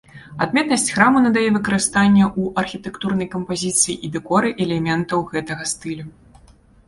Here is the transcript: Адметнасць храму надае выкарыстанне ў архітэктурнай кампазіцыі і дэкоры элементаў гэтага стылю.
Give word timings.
Адметнасць 0.43 0.91
храму 0.93 1.17
надае 1.25 1.43
выкарыстанне 1.57 2.23
ў 2.29 2.43
архітэктурнай 2.63 3.29
кампазіцыі 3.35 3.95
і 4.07 4.11
дэкоры 4.15 4.49
элементаў 4.67 5.19
гэтага 5.35 5.63
стылю. 5.73 6.05